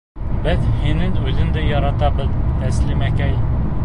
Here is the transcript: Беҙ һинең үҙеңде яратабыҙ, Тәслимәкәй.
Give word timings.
Беҙ 0.45 0.63
һинең 0.85 1.11
үҙеңде 1.31 1.65
яратабыҙ, 1.67 2.33
Тәслимәкәй. 2.63 3.39